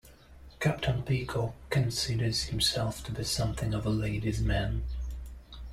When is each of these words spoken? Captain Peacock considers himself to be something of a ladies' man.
Captain 0.59 1.03
Peacock 1.03 1.53
considers 1.69 2.45
himself 2.45 3.03
to 3.03 3.11
be 3.11 3.23
something 3.23 3.71
of 3.75 3.85
a 3.85 3.91
ladies' 3.91 4.41
man. 4.41 4.81